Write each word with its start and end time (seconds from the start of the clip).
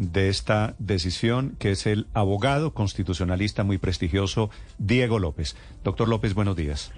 de 0.00 0.30
esta 0.30 0.74
decisión, 0.78 1.56
que 1.58 1.72
es 1.72 1.86
el 1.86 2.06
abogado 2.14 2.72
constitucionalista 2.72 3.64
muy 3.64 3.76
prestigioso 3.76 4.48
Diego 4.78 5.18
López. 5.18 5.56
Doctor 5.84 6.08
López, 6.08 6.32
buenos 6.32 6.56
días. 6.56 6.90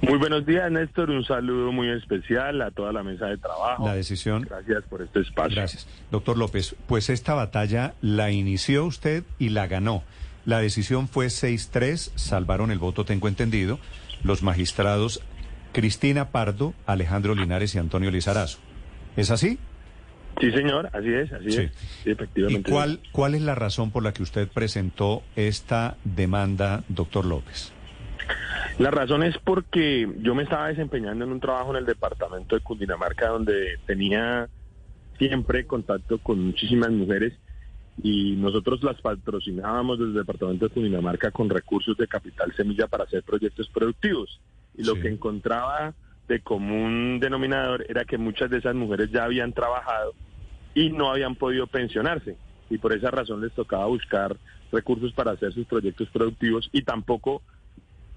Muy 0.00 0.16
buenos 0.16 0.46
días, 0.46 0.70
Néstor. 0.72 1.10
Un 1.10 1.24
saludo 1.24 1.72
muy 1.72 1.90
especial 1.90 2.62
a 2.62 2.70
toda 2.70 2.90
la 2.90 3.02
mesa 3.02 3.26
de 3.26 3.36
trabajo. 3.36 3.86
La 3.86 3.94
decisión. 3.94 4.46
Gracias 4.48 4.82
por 4.84 5.02
este 5.02 5.20
espacio. 5.20 5.54
Gracias. 5.54 5.86
Doctor 6.10 6.38
López, 6.38 6.74
pues 6.86 7.10
esta 7.10 7.34
batalla 7.34 7.94
la 8.00 8.30
inició 8.30 8.86
usted 8.86 9.24
y 9.38 9.50
la 9.50 9.66
ganó. 9.66 10.02
La 10.46 10.58
decisión 10.58 11.08
fue 11.08 11.26
6-3, 11.26 12.12
salvaron 12.16 12.70
el 12.70 12.78
voto, 12.78 13.04
tengo 13.04 13.28
entendido, 13.28 13.78
los 14.24 14.42
magistrados 14.42 15.22
Cristina 15.72 16.30
Pardo, 16.30 16.72
Alejandro 16.86 17.34
Linares 17.34 17.74
y 17.74 17.78
Antonio 17.78 18.10
Lizarazo. 18.10 18.58
¿Es 19.16 19.30
así? 19.30 19.58
Sí, 20.40 20.50
señor, 20.50 20.88
así 20.92 21.12
es, 21.12 21.32
así 21.32 21.48
es. 21.48 21.70
efectivamente. 22.04 22.70
¿Y 22.70 22.72
cuál, 22.72 23.00
cuál 23.12 23.34
es 23.34 23.42
la 23.42 23.54
razón 23.54 23.90
por 23.90 24.02
la 24.02 24.12
que 24.12 24.22
usted 24.22 24.48
presentó 24.48 25.22
esta 25.36 25.96
demanda, 26.04 26.84
doctor 26.88 27.24
López? 27.24 27.72
La 28.78 28.90
razón 28.90 29.22
es 29.22 29.36
porque 29.38 30.08
yo 30.20 30.34
me 30.34 30.44
estaba 30.44 30.68
desempeñando 30.68 31.24
en 31.24 31.32
un 31.32 31.40
trabajo 31.40 31.70
en 31.72 31.76
el 31.76 31.86
departamento 31.86 32.56
de 32.56 32.62
Cundinamarca 32.62 33.28
donde 33.28 33.78
tenía 33.86 34.48
siempre 35.18 35.66
contacto 35.66 36.18
con 36.18 36.40
muchísimas 36.40 36.90
mujeres 36.90 37.34
y 38.02 38.34
nosotros 38.36 38.82
las 38.82 39.00
patrocinábamos 39.00 39.98
desde 39.98 40.12
el 40.12 40.18
departamento 40.18 40.66
de 40.66 40.74
Cundinamarca 40.74 41.30
con 41.30 41.50
recursos 41.50 41.96
de 41.96 42.08
capital 42.08 42.52
semilla 42.56 42.86
para 42.86 43.04
hacer 43.04 43.22
proyectos 43.22 43.68
productivos. 43.68 44.40
Y 44.74 44.84
lo 44.84 44.94
que 44.94 45.08
encontraba 45.08 45.94
de 46.28 46.40
común 46.40 47.18
denominador 47.20 47.84
era 47.88 48.04
que 48.04 48.18
muchas 48.18 48.50
de 48.50 48.58
esas 48.58 48.74
mujeres 48.74 49.10
ya 49.10 49.24
habían 49.24 49.52
trabajado 49.52 50.14
y 50.74 50.90
no 50.90 51.10
habían 51.10 51.34
podido 51.34 51.66
pensionarse. 51.66 52.36
Y 52.70 52.78
por 52.78 52.92
esa 52.92 53.10
razón 53.10 53.40
les 53.40 53.52
tocaba 53.52 53.86
buscar 53.86 54.36
recursos 54.70 55.12
para 55.12 55.32
hacer 55.32 55.52
sus 55.52 55.66
proyectos 55.66 56.08
productivos 56.10 56.68
y 56.72 56.82
tampoco 56.82 57.42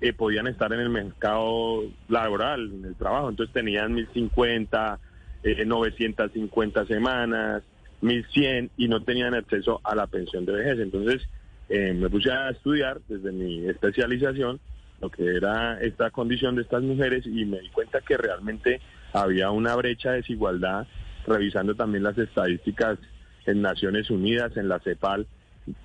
eh, 0.02 0.14
podían 0.14 0.48
estar 0.48 0.72
en 0.74 0.80
el 0.80 0.90
mercado 0.90 1.84
laboral, 2.08 2.72
en 2.72 2.86
el 2.86 2.96
trabajo. 2.96 3.30
Entonces 3.30 3.54
tenían 3.54 3.94
1050, 3.94 5.00
eh, 5.44 5.66
950 5.66 6.86
semanas, 6.86 7.64
1100 8.02 8.72
y 8.78 8.88
no 8.88 9.04
tenían 9.04 9.34
acceso 9.34 9.82
a 9.84 9.96
la 9.96 10.08
pensión 10.08 10.46
de 10.46 10.54
vejez. 10.54 10.80
Entonces 10.80 11.28
eh, 11.70 11.94
me 11.94 12.10
puse 12.10 12.32
a 12.32 12.50
estudiar 12.50 13.02
desde 13.08 13.32
mi 13.32 13.68
especialización 13.68 14.60
lo 15.02 15.10
que 15.10 15.36
era 15.36 15.80
esta 15.82 16.10
condición 16.12 16.56
de 16.56 16.64
estas 16.64 16.84
mujeres 16.84 17.26
y 17.26 17.46
me 17.46 17.60
di 17.60 17.70
cuenta 17.70 18.02
que 18.02 18.18
realmente 18.18 18.82
había 19.14 19.52
una 19.52 19.76
brecha 19.76 20.12
de 20.12 20.18
desigualdad, 20.18 20.88
revisando 21.28 21.76
también 21.76 22.04
las 22.04 22.18
estadísticas 22.18 22.98
en 23.46 23.62
Naciones 23.62 24.10
Unidas, 24.10 24.56
en 24.58 24.68
la 24.68 24.80
CEPAL, 24.80 25.28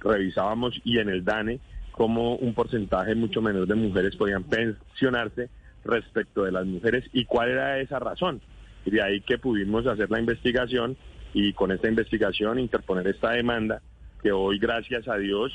revisábamos 0.01 0.81
y 0.85 0.99
en 0.99 1.09
el 1.09 1.25
DANE 1.25 1.61
como 1.93 2.37
un 2.37 2.55
porcentaje 2.55 3.15
mucho 3.15 3.43
menor 3.43 3.67
de 3.67 3.75
mujeres 3.75 4.17
podían 4.17 4.45
pensionarse 4.45 5.51
respecto 5.85 6.45
de 6.45 6.53
las 6.53 6.67
mujeres 6.67 7.05
y 7.13 7.25
cuál 7.25 7.51
era 7.51 7.79
esa 7.79 7.99
razón. 7.99 8.41
De 8.85 9.03
ahí 9.03 9.21
que 9.21 9.39
pudimos 9.39 9.87
hacer 9.87 10.11
la 10.11 10.21
investigación 10.21 10.97
y 11.35 11.53
con 11.53 11.71
esta 11.71 11.89
investigación 11.89 12.59
interponer 12.59 13.07
esta 13.07 13.31
demanda 13.31 13.83
que 14.23 14.33
hoy, 14.33 14.59
gracias 14.59 15.09
a 15.09 15.17
Dios, 15.17 15.53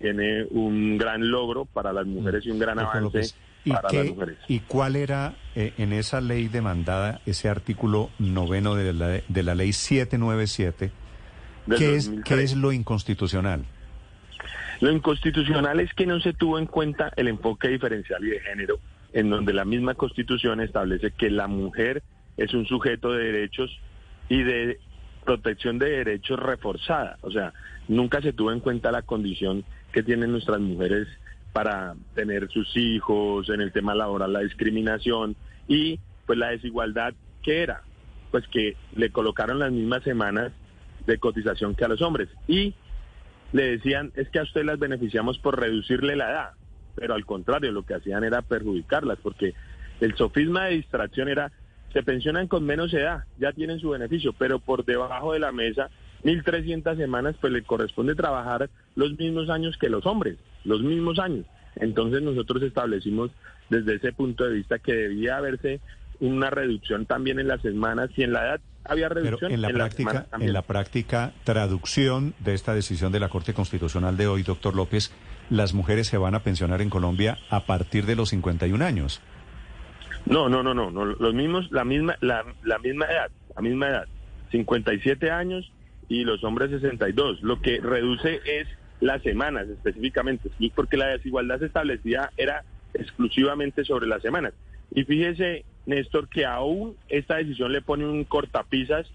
tiene 0.00 0.44
un 0.50 0.98
gran 0.98 1.30
logro 1.30 1.64
para 1.64 1.92
las 1.92 2.06
mujeres 2.06 2.44
y 2.46 2.50
un 2.50 2.58
gran 2.58 2.78
avance 2.78 3.34
para 3.66 3.92
las 3.92 4.06
mujeres. 4.06 4.38
¿Y 4.48 4.60
cuál 4.60 4.96
era 4.96 5.34
eh, 5.54 5.72
en 5.78 5.92
esa 5.92 6.20
ley 6.20 6.48
demandada, 6.48 7.20
ese 7.26 7.48
artículo 7.48 8.10
noveno 8.18 8.74
de 8.74 8.92
la, 8.92 9.20
de 9.26 9.42
la 9.42 9.54
ley 9.54 9.72
797? 9.72 10.90
¿Qué 11.76 11.96
es, 11.96 12.12
¿Qué 12.24 12.42
es 12.42 12.56
lo 12.56 12.72
inconstitucional? 12.72 13.64
Lo 14.80 14.90
inconstitucional 14.90 15.80
es 15.80 15.94
que 15.94 16.06
no 16.06 16.20
se 16.20 16.32
tuvo 16.32 16.58
en 16.58 16.66
cuenta 16.66 17.12
el 17.16 17.28
enfoque 17.28 17.68
diferencial 17.68 18.22
y 18.24 18.30
de 18.30 18.40
género, 18.40 18.78
en 19.12 19.30
donde 19.30 19.52
la 19.52 19.64
misma 19.64 19.94
constitución 19.94 20.60
establece 20.60 21.12
que 21.12 21.30
la 21.30 21.46
mujer 21.46 22.02
es 22.36 22.52
un 22.52 22.66
sujeto 22.66 23.12
de 23.12 23.32
derechos 23.32 23.80
y 24.28 24.42
de 24.42 24.78
protección 25.24 25.78
de 25.78 25.90
derechos 25.90 26.38
reforzada. 26.38 27.18
O 27.22 27.30
sea, 27.30 27.52
nunca 27.88 28.20
se 28.20 28.32
tuvo 28.32 28.52
en 28.52 28.60
cuenta 28.60 28.92
la 28.92 29.02
condición 29.02 29.64
que 29.94 30.02
tienen 30.02 30.32
nuestras 30.32 30.60
mujeres 30.60 31.06
para 31.52 31.94
tener 32.16 32.48
sus 32.50 32.76
hijos, 32.76 33.48
en 33.48 33.60
el 33.60 33.70
tema 33.70 33.94
laboral 33.94 34.32
la 34.32 34.40
discriminación 34.40 35.36
y 35.68 36.00
pues 36.26 36.36
la 36.36 36.48
desigualdad 36.48 37.14
que 37.44 37.62
era, 37.62 37.82
pues 38.32 38.44
que 38.48 38.76
le 38.96 39.10
colocaron 39.10 39.60
las 39.60 39.70
mismas 39.70 40.02
semanas 40.02 40.50
de 41.06 41.18
cotización 41.18 41.76
que 41.76 41.84
a 41.84 41.88
los 41.88 42.02
hombres. 42.02 42.28
Y 42.48 42.74
le 43.52 43.70
decían 43.70 44.10
es 44.16 44.28
que 44.30 44.40
a 44.40 44.42
usted 44.42 44.64
las 44.64 44.80
beneficiamos 44.80 45.38
por 45.38 45.60
reducirle 45.60 46.16
la 46.16 46.28
edad, 46.28 46.50
pero 46.96 47.14
al 47.14 47.24
contrario 47.24 47.70
lo 47.70 47.84
que 47.84 47.94
hacían 47.94 48.24
era 48.24 48.42
perjudicarlas 48.42 49.18
porque 49.22 49.54
el 50.00 50.16
sofisma 50.16 50.64
de 50.64 50.74
distracción 50.74 51.28
era 51.28 51.52
se 51.92 52.02
pensionan 52.02 52.48
con 52.48 52.66
menos 52.66 52.92
edad, 52.92 53.22
ya 53.38 53.52
tienen 53.52 53.78
su 53.78 53.90
beneficio, 53.90 54.32
pero 54.32 54.58
por 54.58 54.84
debajo 54.84 55.34
de 55.34 55.38
la 55.38 55.52
mesa 55.52 55.88
1.300 56.24 56.96
semanas, 56.96 57.36
pues 57.40 57.52
le 57.52 57.62
corresponde 57.62 58.14
trabajar 58.14 58.70
los 58.96 59.16
mismos 59.18 59.50
años 59.50 59.76
que 59.76 59.88
los 59.88 60.06
hombres, 60.06 60.38
los 60.64 60.82
mismos 60.82 61.18
años. 61.18 61.44
Entonces 61.76 62.22
nosotros 62.22 62.62
establecimos 62.62 63.30
desde 63.68 63.96
ese 63.96 64.12
punto 64.12 64.44
de 64.44 64.54
vista 64.54 64.78
que 64.78 64.94
debía 64.94 65.36
haberse 65.36 65.80
una 66.20 66.50
reducción 66.50 67.06
también 67.06 67.38
en 67.38 67.48
las 67.48 67.60
semanas 67.62 68.10
y 68.16 68.22
en 68.22 68.32
la 68.32 68.44
edad 68.44 68.60
había 68.84 69.08
reducción 69.08 69.50
en 69.50 69.62
la 69.62 69.70
práctica 69.70 70.26
en 70.38 70.52
la 70.52 70.62
práctica 70.62 71.32
traducción 71.42 72.34
de 72.38 72.54
esta 72.54 72.74
decisión 72.74 73.10
de 73.12 73.20
la 73.20 73.28
Corte 73.28 73.52
Constitucional 73.52 74.16
de 74.16 74.26
hoy 74.28 74.42
doctor 74.42 74.76
López 74.76 75.12
las 75.50 75.74
mujeres 75.74 76.06
se 76.06 76.18
van 76.18 76.34
a 76.34 76.40
pensionar 76.40 76.82
en 76.82 76.90
Colombia 76.90 77.38
a 77.50 77.66
partir 77.66 78.06
de 78.06 78.14
los 78.14 78.28
51 78.28 78.84
años 78.84 79.20
no 80.26 80.48
no 80.48 80.62
no 80.62 80.72
no, 80.72 80.90
no 80.90 81.04
los 81.04 81.34
mismos 81.34 81.70
la 81.72 81.84
misma 81.84 82.16
la, 82.20 82.44
la 82.62 82.78
misma 82.78 83.06
edad 83.06 83.30
la 83.56 83.62
misma 83.62 83.88
edad 83.88 84.04
57 84.52 85.30
años 85.30 85.72
y 86.08 86.24
los 86.24 86.44
hombres 86.44 86.70
62. 86.70 87.42
Lo 87.42 87.60
que 87.60 87.80
reduce 87.80 88.40
es 88.46 88.68
las 89.00 89.22
semanas 89.22 89.68
específicamente, 89.68 90.50
porque 90.74 90.96
la 90.96 91.08
desigualdad 91.08 91.58
se 91.58 91.66
establecía 91.66 92.30
era 92.36 92.64
exclusivamente 92.94 93.84
sobre 93.84 94.06
las 94.06 94.22
semanas. 94.22 94.52
Y 94.94 95.04
fíjese, 95.04 95.64
Néstor, 95.86 96.28
que 96.28 96.46
aún 96.46 96.96
esta 97.08 97.36
decisión 97.36 97.72
le 97.72 97.82
pone 97.82 98.06
un 98.06 98.24
cortapisas 98.24 99.06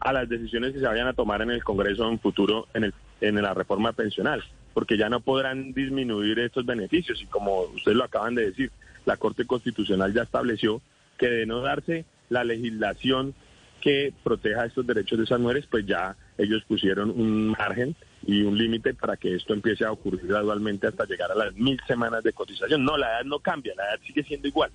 a 0.00 0.12
las 0.12 0.28
decisiones 0.28 0.72
que 0.72 0.80
se 0.80 0.86
vayan 0.86 1.08
a 1.08 1.12
tomar 1.12 1.42
en 1.42 1.50
el 1.50 1.64
Congreso 1.64 2.08
en 2.08 2.18
futuro 2.18 2.66
en, 2.74 2.84
el, 2.84 2.94
en 3.20 3.40
la 3.42 3.54
reforma 3.54 3.92
pensional, 3.92 4.42
porque 4.74 4.96
ya 4.96 5.08
no 5.08 5.20
podrán 5.20 5.72
disminuir 5.72 6.38
estos 6.38 6.64
beneficios. 6.64 7.20
Y 7.22 7.26
como 7.26 7.62
ustedes 7.62 7.96
lo 7.96 8.04
acaban 8.04 8.34
de 8.34 8.46
decir, 8.46 8.70
la 9.04 9.16
Corte 9.16 9.46
Constitucional 9.46 10.12
ya 10.12 10.22
estableció 10.22 10.80
que 11.18 11.28
de 11.28 11.46
no 11.46 11.60
darse 11.60 12.04
la 12.28 12.44
legislación 12.44 13.34
que 13.80 14.12
proteja 14.24 14.66
estos 14.66 14.86
derechos 14.86 15.18
de 15.18 15.24
esas 15.24 15.40
mujeres, 15.40 15.66
pues 15.70 15.86
ya 15.86 16.16
ellos 16.38 16.62
pusieron 16.66 17.10
un 17.10 17.48
margen 17.48 17.94
y 18.26 18.42
un 18.42 18.58
límite 18.58 18.94
para 18.94 19.16
que 19.16 19.34
esto 19.34 19.54
empiece 19.54 19.84
a 19.84 19.92
ocurrir 19.92 20.26
gradualmente 20.26 20.86
hasta 20.86 21.04
llegar 21.04 21.30
a 21.30 21.34
las 21.34 21.54
mil 21.54 21.80
semanas 21.86 22.22
de 22.24 22.32
cotización. 22.32 22.84
No, 22.84 22.96
la 22.96 23.08
edad 23.08 23.24
no 23.24 23.38
cambia, 23.38 23.74
la 23.76 23.84
edad 23.84 24.00
sigue 24.06 24.22
siendo 24.24 24.48
igual. 24.48 24.70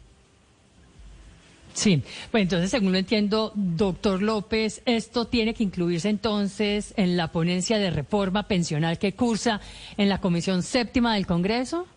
Sí, 1.74 2.04
pues 2.32 2.44
entonces, 2.44 2.70
según 2.70 2.92
lo 2.92 2.98
entiendo, 2.98 3.54
doctor 3.56 4.22
López, 4.22 4.82
esto 4.86 5.28
tiene 5.28 5.54
que 5.54 5.64
incluirse 5.64 6.10
entonces 6.10 6.94
en 6.98 7.16
la 7.16 7.32
ponencia 7.32 7.78
de 7.78 7.92
reforma 7.92 8.48
pensional 8.48 9.00
que 9.00 9.14
cursa 9.14 9.62
en 9.96 10.10
la 10.10 10.20
Comisión 10.20 10.64
Séptima 10.64 11.16
del 11.16 11.26
Congreso. 11.26 11.88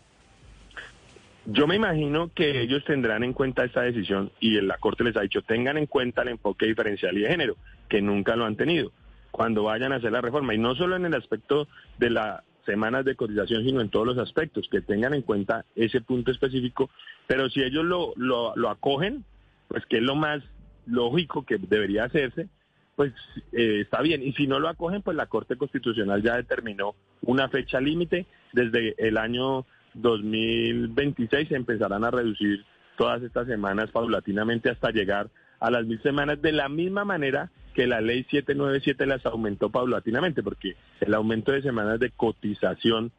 Yo 1.47 1.66
me 1.66 1.76
imagino 1.76 2.30
que 2.32 2.62
ellos 2.62 2.84
tendrán 2.86 3.24
en 3.24 3.32
cuenta 3.32 3.64
esta 3.64 3.82
decisión 3.82 4.30
y 4.41 4.60
la 4.60 4.78
Corte 4.78 5.04
les 5.04 5.16
ha 5.16 5.22
dicho, 5.22 5.42
tengan 5.42 5.76
en 5.76 5.86
cuenta 5.86 6.22
el 6.22 6.28
enfoque 6.28 6.66
diferencial 6.66 7.19
y 7.19 7.22
de 7.22 7.28
género, 7.28 7.56
que 7.88 8.00
nunca 8.00 8.36
lo 8.36 8.47
han 8.47 8.56
tenido 8.56 8.92
cuando 9.34 9.65
vayan 9.65 9.93
a 9.93 9.97
hacer 9.97 10.12
la 10.12 10.21
reforma. 10.21 10.55
Y 10.55 10.59
no 10.59 10.77
solo 10.77 10.95
en 10.95 11.06
el 11.06 11.15
aspecto 11.15 11.66
de 11.98 12.10
las 12.10 12.45
semanas 12.65 13.04
de 13.04 13.16
cotización, 13.16 13.65
sino 13.65 13.81
en 13.81 13.89
todos 13.89 14.07
los 14.07 14.19
aspectos, 14.19 14.69
que 14.71 14.81
tengan 14.81 15.13
en 15.13 15.22
cuenta 15.22 15.65
ese 15.75 16.01
punto 16.01 16.31
específico. 16.31 16.89
Pero 17.27 17.51
si 17.51 17.60
ellos 17.60 17.84
lo, 17.84 18.13
lo, 18.15 18.71
acogen, 18.71 19.25
pues 19.66 19.84
que 19.86 19.97
es 19.97 20.04
lo 20.04 20.15
más 20.15 20.41
lógico 20.86 21.45
que 21.45 21.59
debería 21.59 22.04
hacerse, 22.04 22.47
pues 22.95 23.13
eh, 23.51 23.81
está 23.81 24.03
bien. 24.03 24.22
Y 24.22 24.34
si 24.34 24.47
no 24.47 24.60
lo 24.60 24.69
acogen, 24.69 25.03
pues 25.03 25.16
la 25.16 25.27
Corte 25.27 25.57
Constitucional 25.57 26.22
ya 26.22 26.37
determinó 26.37 26.95
una 27.22 27.48
fecha 27.48 27.80
límite 27.80 28.27
desde 28.53 28.95
el 28.98 29.19
año 29.19 29.66
2026 29.95 31.48
se 31.48 31.57
empezarán 31.57 32.04
a 32.04 32.10
reducir 32.10 32.65
todas 32.97 33.21
estas 33.22 33.48
semanas 33.48 33.91
paulatinamente 33.91 34.71
hasta 34.71 34.91
llegar 34.91 35.28
a 35.59 35.71
las 35.71 35.87
mil 35.87 36.01
semanas 36.03 36.41
de 36.41 36.53
la 36.53 36.69
misma 36.69 37.04
manera 37.04 37.51
que 37.74 37.86
la 37.86 38.00
ley 38.00 38.24
797 38.30 39.06
las 39.06 39.26
aumentó 39.26 39.68
paulatinamente, 39.71 40.42
porque 40.42 40.76
el 41.00 41.12
aumento 41.12 41.53
de 41.53 41.62
semanas 41.62 42.00
de 42.00 42.10
cotización 42.10 43.12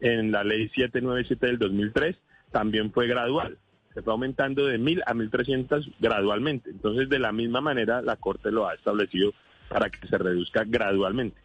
en 0.00 0.32
la 0.32 0.44
ley 0.44 0.68
797 0.68 1.46
del 1.46 1.58
2003 1.58 2.16
también 2.50 2.92
fue 2.92 3.06
gradual. 3.06 3.58
Se 3.94 4.02
fue 4.02 4.12
aumentando 4.12 4.66
de 4.66 4.78
mil 4.78 5.02
a 5.06 5.14
mil 5.14 5.30
trescientas 5.30 5.84
gradualmente. 6.00 6.70
Entonces, 6.70 7.08
de 7.08 7.18
la 7.18 7.32
misma 7.32 7.60
manera, 7.60 8.00
la 8.02 8.16
Corte 8.16 8.50
lo 8.50 8.66
ha 8.66 8.74
establecido 8.74 9.32
para 9.68 9.90
que 9.90 10.06
se 10.06 10.18
reduzca 10.18 10.64
gradualmente. 10.64 11.36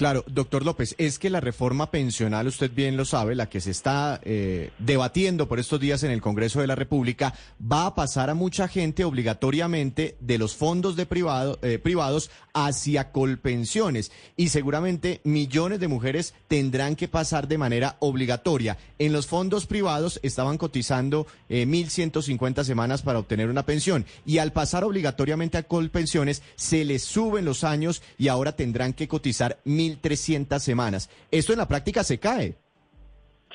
Claro, 0.00 0.24
doctor 0.26 0.64
López, 0.64 0.94
es 0.96 1.18
que 1.18 1.28
la 1.28 1.40
reforma 1.40 1.90
pensional, 1.90 2.46
usted 2.46 2.70
bien 2.74 2.96
lo 2.96 3.04
sabe, 3.04 3.34
la 3.34 3.50
que 3.50 3.60
se 3.60 3.70
está 3.70 4.18
eh, 4.24 4.70
debatiendo 4.78 5.46
por 5.46 5.60
estos 5.60 5.78
días 5.78 6.02
en 6.04 6.10
el 6.10 6.22
Congreso 6.22 6.62
de 6.62 6.66
la 6.66 6.74
República, 6.74 7.34
va 7.60 7.84
a 7.84 7.94
pasar 7.94 8.30
a 8.30 8.34
mucha 8.34 8.66
gente 8.66 9.04
obligatoriamente 9.04 10.16
de 10.18 10.38
los 10.38 10.56
fondos 10.56 10.96
de 10.96 11.04
privado, 11.04 11.58
eh, 11.60 11.78
privados 11.78 12.30
hacia 12.54 13.12
colpensiones 13.12 14.10
y 14.38 14.48
seguramente 14.48 15.20
millones 15.24 15.80
de 15.80 15.88
mujeres 15.88 16.32
tendrán 16.48 16.96
que 16.96 17.06
pasar 17.06 17.46
de 17.46 17.58
manera 17.58 17.98
obligatoria. 18.00 18.78
En 18.98 19.12
los 19.12 19.26
fondos 19.26 19.66
privados 19.66 20.18
estaban 20.22 20.56
cotizando 20.56 21.26
eh, 21.50 21.66
1.150 21.66 22.64
semanas 22.64 23.02
para 23.02 23.18
obtener 23.18 23.50
una 23.50 23.66
pensión 23.66 24.06
y 24.24 24.38
al 24.38 24.54
pasar 24.54 24.82
obligatoriamente 24.82 25.58
a 25.58 25.64
colpensiones 25.64 26.42
se 26.56 26.86
les 26.86 27.02
suben 27.02 27.44
los 27.44 27.64
años 27.64 28.02
y 28.16 28.28
ahora 28.28 28.56
tendrán 28.56 28.94
que 28.94 29.06
cotizar 29.06 29.60
1.300 29.98 30.58
semanas. 30.58 31.10
Esto 31.30 31.52
en 31.52 31.58
la 31.58 31.68
práctica 31.68 32.04
se 32.04 32.18
cae. 32.18 32.54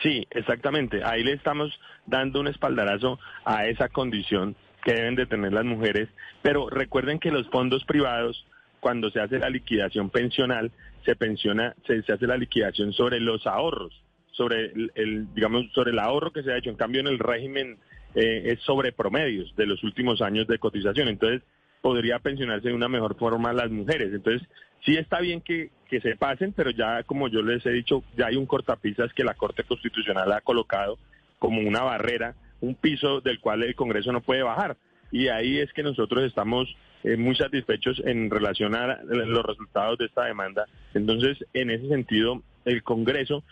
Sí, 0.01 0.27
exactamente. 0.31 1.03
Ahí 1.03 1.23
le 1.23 1.33
estamos 1.33 1.71
dando 2.05 2.39
un 2.39 2.47
espaldarazo 2.47 3.19
a 3.45 3.67
esa 3.67 3.89
condición 3.89 4.55
que 4.83 4.93
deben 4.93 5.15
de 5.15 5.25
tener 5.25 5.53
las 5.53 5.65
mujeres. 5.65 6.09
Pero 6.41 6.69
recuerden 6.69 7.19
que 7.19 7.31
los 7.31 7.47
fondos 7.49 7.83
privados, 7.85 8.45
cuando 8.79 9.09
se 9.09 9.19
hace 9.19 9.39
la 9.39 9.49
liquidación 9.49 10.09
pensional, 10.09 10.71
se 11.03 11.15
pensiona, 11.15 11.75
se, 11.87 12.03
hace 12.11 12.27
la 12.27 12.37
liquidación 12.37 12.93
sobre 12.93 13.19
los 13.19 13.45
ahorros, 13.47 13.93
sobre 14.31 14.71
el, 14.95 15.33
digamos, 15.33 15.71
sobre 15.73 15.91
el 15.91 15.99
ahorro 15.99 16.31
que 16.31 16.43
se 16.43 16.51
ha 16.51 16.57
hecho. 16.57 16.69
En 16.69 16.75
cambio, 16.75 17.01
en 17.01 17.07
el 17.07 17.19
régimen 17.19 17.77
eh, 18.15 18.43
es 18.45 18.59
sobre 18.61 18.91
promedios 18.91 19.55
de 19.55 19.65
los 19.65 19.83
últimos 19.83 20.21
años 20.21 20.47
de 20.47 20.59
cotización. 20.59 21.07
Entonces, 21.07 21.41
podría 21.85 22.17
pensionarse 22.17 22.69
de 22.69 22.73
una 22.73 22.89
mejor 22.89 23.15
forma 23.15 23.53
las 23.53 23.69
mujeres. 23.69 24.11
Entonces, 24.11 24.41
sí 24.83 24.97
está 24.97 25.19
bien 25.19 25.39
que, 25.39 25.69
que 25.87 26.01
se 26.01 26.15
pasen, 26.15 26.51
pero 26.51 26.71
ya, 26.71 27.03
como 27.03 27.27
yo 27.27 27.43
les 27.43 27.63
he 27.63 27.69
dicho, 27.69 28.03
ya 28.17 28.25
hay 28.25 28.37
un 28.37 28.47
cortapisas 28.47 29.13
que 29.13 29.23
la 29.23 29.35
Corte 29.35 29.63
Constitucional 29.65 30.31
ha 30.31 30.41
colocado 30.41 30.97
como 31.37 31.61
una 31.61 31.83
barrera, 31.83 32.33
un 32.59 32.73
piso 32.73 33.21
del 33.21 33.39
cual 33.39 33.61
el 33.61 33.75
Congreso 33.75 34.11
no 34.11 34.21
puede 34.21 34.41
bajar. 34.41 34.77
Y 35.11 35.27
ahí 35.27 35.59
es 35.59 35.71
que 35.73 35.83
nosotros 35.83 36.23
estamos 36.23 36.75
eh, 37.03 37.17
muy 37.17 37.35
satisfechos 37.35 38.01
en 38.03 38.31
relación 38.31 38.73
a 38.73 39.03
los 39.03 39.45
resultados 39.45 39.99
de 39.99 40.05
esta 40.05 40.23
demanda. 40.23 40.65
Entonces, 40.95 41.37
en 41.53 41.69
ese 41.69 41.87
sentido, 41.87 42.41
el 42.65 42.81
Congreso 42.81 43.43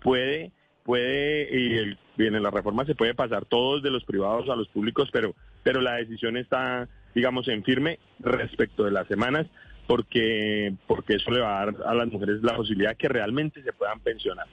puede 0.00 0.50
puede 0.82 1.46
y, 1.56 1.76
el, 1.76 1.98
en 2.16 2.42
la 2.42 2.50
reforma 2.50 2.86
se 2.86 2.94
puede 2.94 3.14
pasar 3.14 3.44
todos 3.44 3.82
de 3.82 3.90
los 3.90 4.02
privados 4.04 4.48
a 4.48 4.56
los 4.56 4.66
públicos, 4.68 5.10
pero 5.12 5.34
pero 5.62 5.82
la 5.82 5.96
decisión 5.96 6.38
está 6.38 6.88
digamos, 7.14 7.48
en 7.48 7.64
firme 7.64 7.98
respecto 8.20 8.84
de 8.84 8.90
las 8.90 9.06
semanas, 9.08 9.46
porque, 9.86 10.74
porque 10.86 11.14
eso 11.16 11.30
le 11.30 11.40
va 11.40 11.60
a 11.60 11.66
dar 11.66 11.74
a 11.86 11.94
las 11.94 12.08
mujeres 12.08 12.42
la 12.42 12.56
posibilidad 12.56 12.96
que 12.96 13.08
realmente 13.08 13.62
se 13.62 13.72
puedan 13.72 14.00
pensionar. 14.00 14.46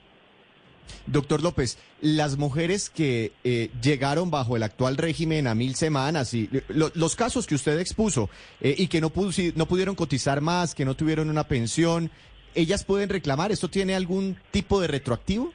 Doctor 1.06 1.42
López, 1.42 1.78
las 2.00 2.36
mujeres 2.36 2.90
que 2.90 3.32
eh, 3.44 3.70
llegaron 3.80 4.30
bajo 4.30 4.56
el 4.56 4.62
actual 4.62 4.96
régimen 4.96 5.46
a 5.46 5.54
mil 5.54 5.76
semanas 5.76 6.34
y 6.34 6.50
los 6.68 7.16
casos 7.16 7.46
que 7.46 7.54
usted 7.54 7.78
expuso 7.78 8.28
eh, 8.60 8.74
y 8.76 8.88
que 8.88 9.00
no, 9.00 9.12
no 9.54 9.66
pudieron 9.66 9.94
cotizar 9.94 10.40
más, 10.40 10.74
que 10.74 10.84
no 10.84 10.96
tuvieron 10.96 11.30
una 11.30 11.44
pensión, 11.44 12.10
¿ellas 12.54 12.84
pueden 12.84 13.08
reclamar? 13.08 13.52
¿Esto 13.52 13.68
tiene 13.68 13.94
algún 13.94 14.36
tipo 14.50 14.80
de 14.80 14.88
retroactivo? 14.88 15.52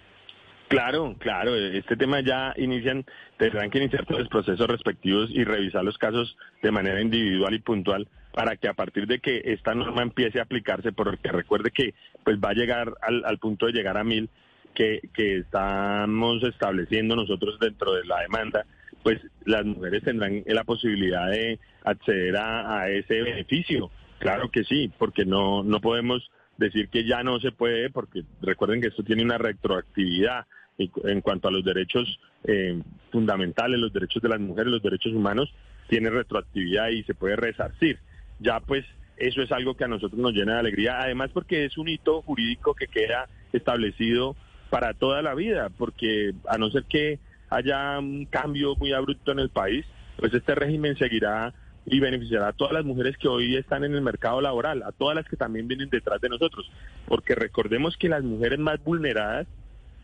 Claro, 0.67 1.15
claro, 1.19 1.55
este 1.55 1.95
tema 1.95 2.21
ya 2.21 2.53
inician, 2.57 3.05
tendrán 3.37 3.69
que 3.69 3.77
iniciar 3.77 4.05
todos 4.05 4.21
los 4.21 4.29
procesos 4.29 4.67
respectivos 4.67 5.29
y 5.31 5.43
revisar 5.43 5.83
los 5.83 5.97
casos 5.97 6.35
de 6.63 6.71
manera 6.71 7.01
individual 7.01 7.53
y 7.53 7.59
puntual 7.59 8.07
para 8.33 8.57
que 8.57 8.67
a 8.67 8.73
partir 8.73 9.05
de 9.05 9.19
que 9.19 9.41
esta 9.45 9.75
norma 9.75 10.01
empiece 10.01 10.39
a 10.39 10.43
aplicarse, 10.43 10.91
porque 10.91 11.31
recuerde 11.31 11.69
que 11.69 11.93
pues 12.23 12.37
va 12.37 12.49
a 12.49 12.53
llegar 12.53 12.93
al, 13.01 13.37
punto 13.37 13.67
de 13.67 13.73
llegar 13.73 13.97
a 13.97 14.03
mil 14.03 14.29
que, 14.73 15.01
que 15.13 15.37
estamos 15.37 16.41
estableciendo 16.43 17.15
nosotros 17.15 17.59
dentro 17.59 17.93
de 17.93 18.05
la 18.05 18.21
demanda, 18.21 18.65
pues 19.03 19.21
las 19.45 19.65
mujeres 19.65 20.03
tendrán 20.03 20.43
la 20.47 20.63
posibilidad 20.63 21.29
de 21.29 21.59
acceder 21.83 22.35
a, 22.37 22.81
a 22.81 22.89
ese 22.89 23.21
beneficio. 23.21 23.91
Claro 24.17 24.49
que 24.49 24.63
sí, 24.63 24.91
porque 24.97 25.25
no, 25.25 25.61
no 25.63 25.79
podemos 25.79 26.27
decir 26.57 26.89
que 26.89 27.05
ya 27.05 27.23
no 27.23 27.39
se 27.39 27.51
puede, 27.51 27.89
porque 27.89 28.23
recuerden 28.41 28.81
que 28.81 28.87
esto 28.87 29.03
tiene 29.03 29.23
una 29.23 29.37
retroactividad 29.37 30.45
en 30.77 31.21
cuanto 31.21 31.47
a 31.47 31.51
los 31.51 31.63
derechos 31.63 32.19
eh, 32.43 32.81
fundamentales, 33.11 33.79
los 33.79 33.93
derechos 33.93 34.21
de 34.21 34.29
las 34.29 34.39
mujeres, 34.39 34.71
los 34.71 34.83
derechos 34.83 35.13
humanos, 35.13 35.53
tiene 35.87 36.09
retroactividad 36.09 36.89
y 36.89 37.03
se 37.03 37.13
puede 37.13 37.35
resarcir. 37.35 37.99
Ya 38.39 38.59
pues 38.59 38.85
eso 39.17 39.41
es 39.41 39.51
algo 39.51 39.75
que 39.75 39.85
a 39.85 39.87
nosotros 39.87 40.19
nos 40.19 40.33
llena 40.33 40.53
de 40.53 40.59
alegría, 40.59 40.99
además 40.99 41.31
porque 41.33 41.65
es 41.65 41.77
un 41.77 41.87
hito 41.87 42.21
jurídico 42.21 42.73
que 42.73 42.87
queda 42.87 43.27
establecido 43.53 44.35
para 44.69 44.93
toda 44.93 45.21
la 45.21 45.33
vida, 45.35 45.69
porque 45.77 46.33
a 46.47 46.57
no 46.57 46.69
ser 46.69 46.83
que 46.83 47.19
haya 47.49 47.97
un 47.99 48.25
cambio 48.25 48.75
muy 48.75 48.91
abrupto 48.91 49.31
en 49.31 49.39
el 49.39 49.49
país, 49.49 49.85
pues 50.17 50.33
este 50.33 50.55
régimen 50.55 50.97
seguirá 50.97 51.53
y 51.85 51.99
beneficiará 51.99 52.49
a 52.49 52.53
todas 52.53 52.73
las 52.73 52.85
mujeres 52.85 53.17
que 53.17 53.27
hoy 53.27 53.55
están 53.55 53.83
en 53.83 53.93
el 53.93 54.01
mercado 54.01 54.41
laboral, 54.41 54.83
a 54.83 54.91
todas 54.91 55.15
las 55.15 55.27
que 55.27 55.37
también 55.37 55.67
vienen 55.67 55.89
detrás 55.89 56.19
de 56.19 56.29
nosotros, 56.29 56.69
porque 57.07 57.35
recordemos 57.35 57.95
que 57.97 58.09
las 58.09 58.23
mujeres 58.23 58.59
más 58.59 58.83
vulneradas 58.83 59.47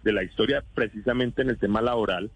de 0.04 0.14
la 0.14 0.24
historia 0.24 0.64
precisamente 0.74 1.42
en 1.42 1.50
el 1.50 1.58
tema 1.58 1.82
laboral, 1.82 2.30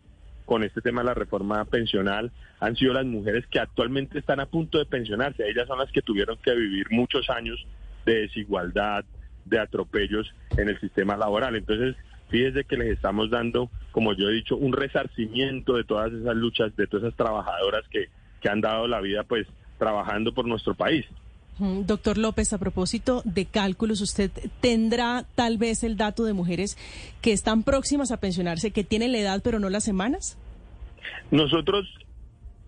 con 0.45 0.63
este 0.63 0.81
tema 0.81 1.01
de 1.01 1.07
la 1.07 1.13
reforma 1.13 1.65
pensional, 1.65 2.31
han 2.59 2.75
sido 2.75 2.93
las 2.93 3.05
mujeres 3.05 3.45
que 3.47 3.59
actualmente 3.59 4.19
están 4.19 4.39
a 4.39 4.45
punto 4.45 4.77
de 4.77 4.85
pensionarse. 4.85 5.47
Ellas 5.47 5.67
son 5.67 5.79
las 5.79 5.91
que 5.91 6.03
tuvieron 6.03 6.37
que 6.37 6.53
vivir 6.53 6.87
muchos 6.91 7.29
años 7.29 7.65
de 8.05 8.21
desigualdad, 8.21 9.05
de 9.45 9.59
atropellos 9.59 10.31
en 10.57 10.69
el 10.69 10.79
sistema 10.79 11.17
laboral. 11.17 11.55
Entonces, 11.55 11.95
fíjese 12.29 12.63
que 12.63 12.77
les 12.77 12.89
estamos 12.89 13.31
dando, 13.31 13.71
como 13.91 14.13
yo 14.13 14.29
he 14.29 14.33
dicho, 14.33 14.55
un 14.55 14.73
resarcimiento 14.73 15.77
de 15.77 15.83
todas 15.83 16.13
esas 16.13 16.35
luchas, 16.35 16.75
de 16.75 16.85
todas 16.85 17.05
esas 17.05 17.17
trabajadoras 17.17 17.87
que 17.89 18.09
que 18.45 18.51
han 18.51 18.61
dado 18.61 18.87
la 18.87 19.01
vida 19.01 19.23
pues 19.23 19.47
trabajando 19.79 20.31
por 20.31 20.45
nuestro 20.45 20.75
país. 20.75 21.03
Doctor 21.57 22.19
López, 22.19 22.53
a 22.53 22.59
propósito 22.59 23.23
de 23.25 23.45
cálculos, 23.45 24.01
¿usted 24.01 24.29
tendrá 24.61 25.25
tal 25.33 25.57
vez 25.57 25.83
el 25.83 25.97
dato 25.97 26.25
de 26.25 26.33
mujeres 26.33 26.77
que 27.23 27.31
están 27.31 27.63
próximas 27.63 28.11
a 28.11 28.19
pensionarse, 28.19 28.69
que 28.69 28.83
tienen 28.83 29.13
la 29.13 29.17
edad 29.17 29.41
pero 29.43 29.57
no 29.57 29.71
las 29.71 29.83
semanas? 29.83 30.37
Nosotros 31.31 31.87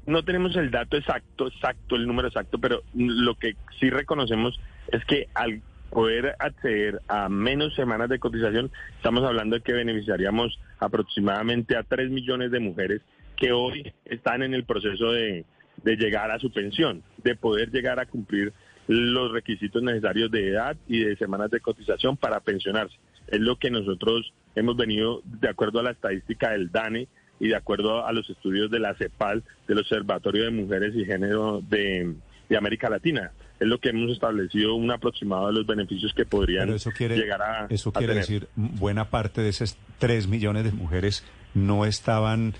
no 0.07 0.23
tenemos 0.23 0.55
el 0.55 0.71
dato 0.71 0.97
exacto, 0.97 1.45
exacto, 1.45 1.95
el 1.95 2.07
número 2.07 2.29
exacto, 2.29 2.57
pero 2.57 2.81
lo 2.95 3.35
que 3.35 3.55
sí 3.79 3.91
reconocemos 3.91 4.59
es 4.91 5.05
que 5.05 5.27
al 5.35 5.61
poder 5.91 6.35
acceder 6.39 7.01
a 7.07 7.29
menos 7.29 7.75
semanas 7.75 8.09
de 8.09 8.17
cotización, 8.17 8.71
estamos 8.95 9.23
hablando 9.23 9.57
de 9.57 9.61
que 9.61 9.73
beneficiaríamos 9.73 10.59
aproximadamente 10.79 11.77
a 11.77 11.83
3 11.83 12.09
millones 12.09 12.49
de 12.49 12.61
mujeres 12.61 13.01
que 13.35 13.51
hoy 13.51 13.93
están 14.05 14.41
en 14.41 14.55
el 14.55 14.63
proceso 14.63 15.11
de, 15.11 15.45
de 15.83 15.95
llegar 15.95 16.31
a 16.31 16.39
su 16.39 16.51
pensión, 16.51 17.03
de 17.23 17.35
poder 17.35 17.71
llegar 17.71 17.99
a 17.99 18.05
cumplir 18.05 18.53
los 18.87 19.31
requisitos 19.31 19.83
necesarios 19.83 20.31
de 20.31 20.49
edad 20.49 20.77
y 20.87 20.99
de 20.99 21.15
semanas 21.17 21.51
de 21.51 21.59
cotización 21.59 22.17
para 22.17 22.39
pensionarse. 22.39 22.95
Es 23.27 23.39
lo 23.39 23.57
que 23.57 23.69
nosotros 23.69 24.33
hemos 24.55 24.77
venido, 24.77 25.21
de 25.25 25.49
acuerdo 25.49 25.79
a 25.79 25.83
la 25.83 25.91
estadística 25.91 26.51
del 26.51 26.71
DANE 26.71 27.07
y 27.39 27.49
de 27.49 27.55
acuerdo 27.55 28.05
a 28.05 28.11
los 28.13 28.29
estudios 28.29 28.71
de 28.71 28.79
la 28.79 28.95
CEPAL, 28.95 29.43
del 29.67 29.79
Observatorio 29.79 30.45
de 30.45 30.51
Mujeres 30.51 30.95
y 30.95 31.05
Género 31.05 31.61
de, 31.69 32.15
América 32.57 32.89
Latina. 32.89 33.31
Es 33.59 33.67
lo 33.67 33.79
que 33.79 33.89
hemos 33.89 34.11
establecido 34.11 34.75
un 34.75 34.89
aproximado 34.89 35.47
de 35.47 35.53
los 35.53 35.67
beneficios 35.67 36.13
que 36.13 36.25
podrían 36.25 36.69
llegar 36.69 37.41
a 37.41 37.67
Eso 37.69 37.91
quiere 37.91 38.13
decir, 38.13 38.47
buena 38.55 39.09
parte 39.09 39.41
de 39.41 39.49
esos 39.49 39.77
3 39.97 40.27
millones 40.27 40.63
de 40.63 40.71
mujeres 40.71 41.25
no 41.53 41.85
estaban 41.85 42.53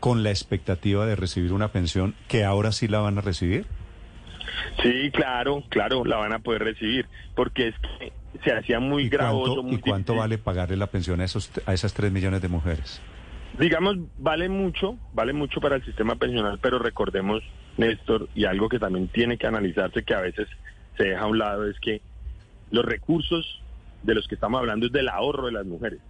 con 0.00 0.22
la 0.22 0.30
expectativa 0.30 1.06
de 1.06 1.16
recibir 1.16 1.52
una 1.52 1.68
pensión 1.68 2.14
que 2.28 2.44
ahora 2.44 2.72
sí 2.72 2.88
la 2.88 3.00
van 3.00 3.18
a 3.18 3.20
recibir? 3.20 3.66
Sí, 4.82 5.10
claro, 5.12 5.62
claro, 5.68 6.04
la 6.04 6.16
van 6.16 6.32
a 6.32 6.38
poder 6.38 6.62
recibir, 6.62 7.06
porque 7.34 7.68
es 7.68 7.74
que 7.78 8.12
se 8.44 8.52
hacía 8.52 8.80
muy 8.80 9.08
gravoso. 9.08 9.64
¿Y 9.68 9.78
cuánto 9.78 10.14
vale 10.14 10.38
pagarle 10.38 10.76
la 10.76 10.88
pensión 10.88 11.20
a, 11.20 11.24
esos, 11.24 11.50
a 11.66 11.74
esas 11.74 11.94
tres 11.94 12.12
millones 12.12 12.42
de 12.42 12.48
mujeres? 12.48 13.00
Digamos, 13.58 13.96
vale 14.18 14.48
mucho, 14.48 14.98
vale 15.14 15.32
mucho 15.32 15.60
para 15.60 15.76
el 15.76 15.84
sistema 15.84 16.16
pensional, 16.16 16.58
pero 16.60 16.78
recordemos, 16.78 17.42
Néstor, 17.78 18.28
y 18.34 18.44
algo 18.44 18.68
que 18.68 18.78
también 18.78 19.08
tiene 19.08 19.38
que 19.38 19.46
analizarse, 19.46 20.02
que 20.02 20.14
a 20.14 20.20
veces 20.20 20.46
se 20.96 21.04
deja 21.04 21.22
a 21.22 21.26
un 21.26 21.38
lado, 21.38 21.68
es 21.68 21.78
que 21.80 22.02
los 22.70 22.84
recursos 22.84 23.62
de 24.02 24.14
los 24.14 24.28
que 24.28 24.34
estamos 24.34 24.58
hablando 24.60 24.86
es 24.86 24.92
del 24.92 25.08
ahorro 25.08 25.46
de 25.46 25.52
las 25.52 25.64
mujeres. 25.64 26.00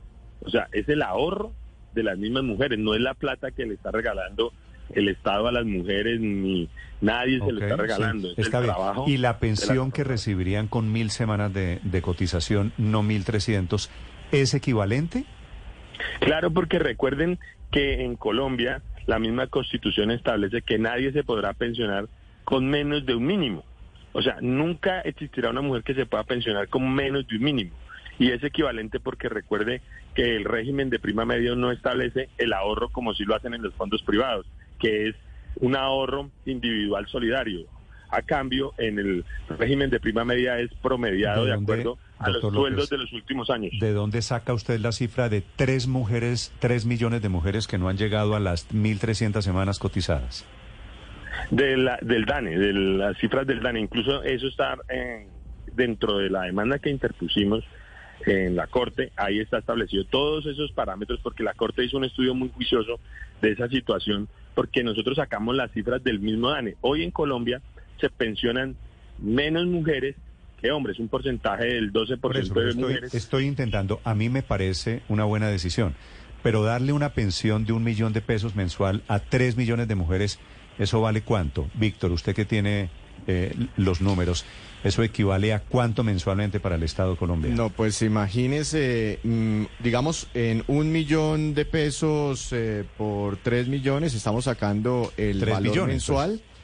O 0.42 0.50
sea, 0.50 0.68
es 0.72 0.88
el 0.88 1.02
ahorro 1.02 1.52
de 1.96 2.04
las 2.04 2.18
mismas 2.18 2.44
mujeres, 2.44 2.78
no 2.78 2.94
es 2.94 3.00
la 3.00 3.14
plata 3.14 3.50
que 3.50 3.66
le 3.66 3.74
está 3.74 3.90
regalando 3.90 4.52
el 4.94 5.08
Estado 5.08 5.48
a 5.48 5.52
las 5.52 5.64
mujeres, 5.64 6.20
ni 6.20 6.68
nadie 7.00 7.40
se 7.40 7.50
lo 7.50 7.60
está 7.60 7.76
regalando. 7.76 8.28
es 8.36 8.38
el 8.38 8.50
trabajo 8.50 9.04
y 9.08 9.16
la 9.16 9.40
pensión 9.40 9.90
que 9.90 10.04
recibirían 10.04 10.68
con 10.68 10.92
mil 10.92 11.10
semanas 11.10 11.52
de, 11.52 11.80
de 11.82 12.02
cotización, 12.02 12.72
no 12.78 13.02
mil 13.02 13.24
trescientos, 13.24 13.90
¿es 14.30 14.54
equivalente? 14.54 15.24
Claro, 16.20 16.52
porque 16.52 16.78
recuerden 16.78 17.38
que 17.72 18.04
en 18.04 18.14
Colombia 18.14 18.82
la 19.06 19.18
misma 19.18 19.46
constitución 19.48 20.10
establece 20.10 20.62
que 20.62 20.78
nadie 20.78 21.10
se 21.12 21.24
podrá 21.24 21.52
pensionar 21.52 22.06
con 22.44 22.66
menos 22.68 23.06
de 23.06 23.14
un 23.14 23.26
mínimo. 23.26 23.64
O 24.12 24.22
sea, 24.22 24.38
nunca 24.40 25.00
existirá 25.00 25.50
una 25.50 25.62
mujer 25.62 25.82
que 25.82 25.94
se 25.94 26.06
pueda 26.06 26.24
pensionar 26.24 26.68
con 26.68 26.94
menos 26.94 27.26
de 27.26 27.36
un 27.36 27.42
mínimo. 27.42 27.72
Y 28.18 28.30
es 28.30 28.42
equivalente 28.42 29.00
porque 29.00 29.28
recuerde 29.28 29.82
que 30.14 30.36
el 30.36 30.44
régimen 30.44 30.90
de 30.90 30.98
prima 30.98 31.24
medio 31.24 31.56
no 31.56 31.70
establece 31.70 32.28
el 32.38 32.52
ahorro 32.52 32.88
como 32.88 33.14
si 33.14 33.24
lo 33.24 33.34
hacen 33.34 33.54
en 33.54 33.62
los 33.62 33.74
fondos 33.74 34.02
privados, 34.02 34.46
que 34.78 35.08
es 35.08 35.16
un 35.60 35.76
ahorro 35.76 36.30
individual 36.44 37.06
solidario. 37.06 37.66
A 38.08 38.22
cambio, 38.22 38.72
en 38.78 38.98
el 38.98 39.24
régimen 39.58 39.90
de 39.90 39.98
prima 39.98 40.24
media 40.24 40.58
es 40.60 40.70
promediado 40.80 41.44
de, 41.44 41.52
acuerdo 41.52 41.98
a 42.18 42.30
los 42.30 42.40
sueldos 42.40 42.88
de 42.88 42.98
los 42.98 43.12
últimos 43.12 43.50
años. 43.50 43.72
¿De 43.80 43.92
dónde 43.92 44.22
saca 44.22 44.54
usted 44.54 44.78
la 44.78 44.92
cifra 44.92 45.28
de 45.28 45.42
tres 45.56 45.86
mujeres, 45.88 46.52
tres 46.60 46.86
millones 46.86 47.20
de 47.20 47.28
mujeres 47.28 47.66
que 47.66 47.78
no 47.78 47.88
han 47.88 47.96
llegado 47.96 48.36
a 48.36 48.40
las 48.40 48.72
1.300 48.72 49.42
semanas 49.42 49.78
cotizadas? 49.78 50.46
De 51.50 51.76
la, 51.76 51.98
del 52.00 52.24
DANE, 52.24 52.58
de 52.58 52.72
las 52.72 53.18
cifras 53.18 53.46
del 53.46 53.60
DANE. 53.60 53.80
Incluso 53.80 54.22
eso 54.22 54.46
está 54.46 54.78
dentro 55.74 56.18
de 56.18 56.30
la 56.30 56.42
demanda 56.42 56.78
que 56.78 56.90
interpusimos 56.90 57.64
en 58.24 58.56
la 58.56 58.66
Corte. 58.66 59.12
Ahí 59.16 59.40
está 59.40 59.58
establecido 59.58 60.04
todos 60.04 60.46
esos 60.46 60.72
parámetros 60.72 61.20
porque 61.22 61.42
la 61.42 61.54
Corte 61.54 61.84
hizo 61.84 61.96
un 61.96 62.04
estudio 62.04 62.34
muy 62.34 62.48
juicioso 62.48 62.98
de 63.40 63.52
esa 63.52 63.68
situación 63.68 64.28
porque 64.54 64.82
nosotros 64.82 65.16
sacamos 65.16 65.54
las 65.54 65.70
cifras 65.72 66.02
del 66.02 66.18
mismo 66.18 66.50
DANE. 66.50 66.76
Hoy 66.80 67.02
en 67.02 67.10
Colombia 67.10 67.60
se 68.00 68.08
pensionan 68.08 68.76
menos 69.18 69.66
mujeres 69.66 70.16
que 70.60 70.70
hombres, 70.70 70.98
un 70.98 71.08
porcentaje 71.08 71.66
del 71.66 71.92
12% 71.92 72.52
de 72.54 72.74
mujeres. 72.74 73.14
Estoy 73.14 73.44
intentando, 73.44 74.00
a 74.04 74.14
mí 74.14 74.28
me 74.28 74.42
parece 74.42 75.02
una 75.08 75.24
buena 75.24 75.48
decisión, 75.48 75.94
pero 76.42 76.62
darle 76.62 76.92
una 76.92 77.10
pensión 77.10 77.66
de 77.66 77.74
un 77.74 77.84
millón 77.84 78.12
de 78.14 78.22
pesos 78.22 78.56
mensual 78.56 79.02
a 79.08 79.18
tres 79.18 79.56
millones 79.56 79.88
de 79.88 79.94
mujeres, 79.94 80.38
¿eso 80.78 81.00
vale 81.00 81.20
cuánto? 81.20 81.68
Víctor, 81.74 82.12
usted 82.12 82.34
que 82.34 82.46
tiene 82.46 82.88
eh, 83.26 83.54
los 83.76 84.00
números, 84.00 84.44
¿eso 84.84 85.02
equivale 85.02 85.52
a 85.52 85.60
cuánto 85.60 86.04
mensualmente 86.04 86.60
para 86.60 86.76
el 86.76 86.82
Estado 86.82 87.16
colombiano? 87.16 87.56
No, 87.56 87.70
pues 87.70 88.02
imagínese, 88.02 89.18
mm, 89.22 89.64
digamos, 89.80 90.28
en 90.34 90.64
un 90.68 90.92
millón 90.92 91.54
de 91.54 91.64
pesos 91.64 92.48
eh, 92.52 92.84
por 92.96 93.36
tres 93.38 93.68
millones, 93.68 94.14
estamos 94.14 94.44
sacando 94.44 95.12
el 95.16 95.44
valor 95.44 95.86
mensual. 95.86 96.40
Pues. 96.40 96.56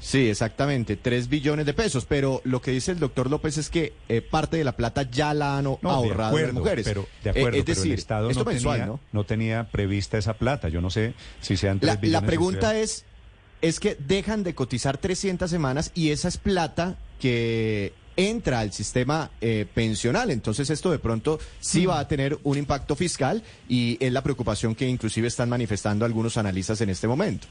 Sí, 0.00 0.30
exactamente, 0.30 0.96
tres 0.96 1.28
billones 1.28 1.66
de 1.66 1.74
pesos, 1.74 2.04
pero 2.04 2.40
lo 2.44 2.62
que 2.62 2.70
dice 2.70 2.92
el 2.92 3.00
doctor 3.00 3.30
López 3.30 3.58
es 3.58 3.68
que 3.68 3.94
eh, 4.08 4.22
parte 4.22 4.56
de 4.56 4.64
la 4.64 4.76
plata 4.76 5.02
ya 5.02 5.34
la 5.34 5.58
han 5.58 5.66
ahorrado 5.66 6.38
las 6.38 6.52
mujeres. 6.52 6.86
Pero, 6.86 7.06
de 7.24 7.30
acuerdo, 7.30 7.58
es 7.58 7.64
decir, 7.64 7.92
el 7.92 7.98
Estado 7.98 8.30
no, 8.30 8.44
tenía, 8.44 8.98
¿no? 9.12 9.24
tenía 9.24 9.64
prevista 9.70 10.16
esa 10.16 10.34
plata, 10.34 10.68
yo 10.68 10.80
no 10.80 10.90
sé 10.90 11.14
si 11.40 11.56
sean 11.56 11.80
tres 11.80 11.94
la, 11.94 12.00
billones. 12.00 12.22
La 12.22 12.26
pregunta 12.26 12.76
es, 12.78 13.04
es 13.62 13.80
que 13.80 13.96
dejan 13.98 14.42
de 14.42 14.54
cotizar 14.54 14.98
300 14.98 15.50
semanas 15.50 15.90
y 15.94 16.10
esa 16.10 16.28
es 16.28 16.36
plata 16.36 16.96
que 17.20 17.92
entra 18.16 18.60
al 18.60 18.72
sistema 18.72 19.30
eh, 19.40 19.64
pensional. 19.72 20.30
Entonces 20.30 20.68
esto 20.70 20.90
de 20.90 20.98
pronto 20.98 21.38
sí 21.60 21.86
va 21.86 22.00
a 22.00 22.08
tener 22.08 22.36
un 22.42 22.58
impacto 22.58 22.96
fiscal 22.96 23.42
y 23.68 23.96
es 24.00 24.12
la 24.12 24.22
preocupación 24.22 24.74
que 24.74 24.88
inclusive 24.88 25.28
están 25.28 25.48
manifestando 25.48 26.04
algunos 26.04 26.36
analistas 26.36 26.80
en 26.80 26.90
este 26.90 27.06
momento. 27.06 27.46